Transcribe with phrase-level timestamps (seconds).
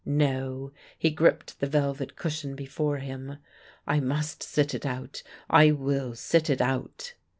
[0.03, 3.37] No; he gripped the velvet cushion before him.
[3.85, 5.21] "I must sit it out.
[5.47, 7.13] I will sit it out."